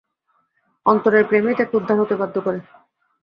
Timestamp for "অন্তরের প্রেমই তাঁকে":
0.85-1.73